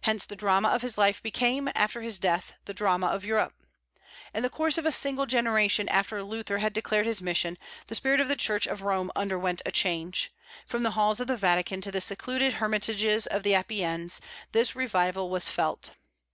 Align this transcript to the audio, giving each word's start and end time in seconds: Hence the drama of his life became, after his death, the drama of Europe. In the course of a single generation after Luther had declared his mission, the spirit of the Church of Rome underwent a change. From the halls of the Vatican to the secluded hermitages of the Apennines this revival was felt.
Hence 0.00 0.24
the 0.24 0.36
drama 0.36 0.68
of 0.68 0.80
his 0.80 0.96
life 0.96 1.22
became, 1.22 1.68
after 1.74 2.00
his 2.00 2.18
death, 2.18 2.54
the 2.64 2.72
drama 2.72 3.08
of 3.08 3.26
Europe. 3.26 3.52
In 4.32 4.42
the 4.42 4.48
course 4.48 4.78
of 4.78 4.86
a 4.86 4.90
single 4.90 5.26
generation 5.26 5.86
after 5.90 6.22
Luther 6.22 6.60
had 6.60 6.72
declared 6.72 7.04
his 7.04 7.20
mission, 7.20 7.58
the 7.88 7.94
spirit 7.94 8.20
of 8.20 8.28
the 8.28 8.36
Church 8.36 8.66
of 8.66 8.80
Rome 8.80 9.12
underwent 9.14 9.60
a 9.66 9.70
change. 9.70 10.32
From 10.66 10.82
the 10.82 10.92
halls 10.92 11.20
of 11.20 11.26
the 11.26 11.36
Vatican 11.36 11.82
to 11.82 11.92
the 11.92 12.00
secluded 12.00 12.54
hermitages 12.54 13.26
of 13.26 13.42
the 13.42 13.54
Apennines 13.54 14.18
this 14.52 14.74
revival 14.74 15.28
was 15.28 15.50
felt. 15.50 15.90